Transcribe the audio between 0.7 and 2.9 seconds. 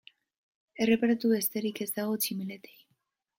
Erreparatu besterik ez dago tximeletei.